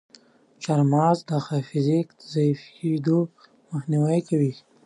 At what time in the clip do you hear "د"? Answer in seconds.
1.29-1.31